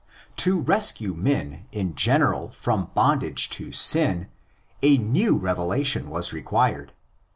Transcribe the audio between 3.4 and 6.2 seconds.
to sin, a new revelation